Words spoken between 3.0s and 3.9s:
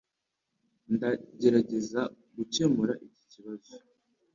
iki kibazo.